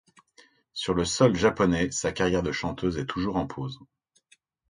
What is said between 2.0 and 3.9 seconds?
carrière de chanteuse est toujours en pause.